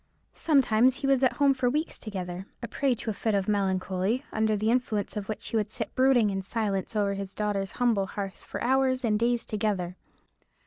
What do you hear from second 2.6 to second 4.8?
a prey to a fit of melancholy; under the